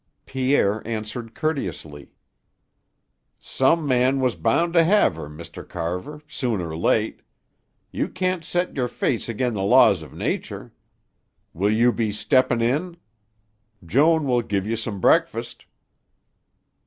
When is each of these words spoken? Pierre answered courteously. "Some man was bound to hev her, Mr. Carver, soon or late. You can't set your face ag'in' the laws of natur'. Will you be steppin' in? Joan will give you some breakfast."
Pierre 0.25 0.81
answered 0.83 1.35
courteously. 1.35 2.09
"Some 3.39 3.85
man 3.85 4.19
was 4.19 4.35
bound 4.35 4.73
to 4.73 4.83
hev 4.83 5.13
her, 5.15 5.29
Mr. 5.29 5.61
Carver, 5.69 6.23
soon 6.27 6.59
or 6.59 6.75
late. 6.75 7.21
You 7.91 8.07
can't 8.09 8.43
set 8.43 8.75
your 8.75 8.87
face 8.87 9.29
ag'in' 9.29 9.53
the 9.53 9.61
laws 9.61 10.01
of 10.01 10.11
natur'. 10.11 10.73
Will 11.53 11.69
you 11.71 11.93
be 11.93 12.11
steppin' 12.11 12.63
in? 12.63 12.97
Joan 13.85 14.25
will 14.25 14.41
give 14.41 14.65
you 14.65 14.75
some 14.75 14.99
breakfast." 14.99 15.67